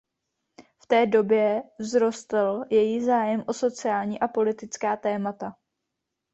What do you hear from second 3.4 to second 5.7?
o sociální a politická témata.